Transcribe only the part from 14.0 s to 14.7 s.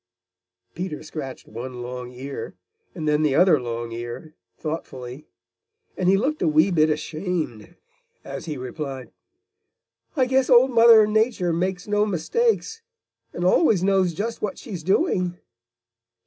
just what